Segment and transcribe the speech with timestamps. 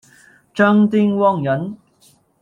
[0.51, 1.77] 郑丁旺人。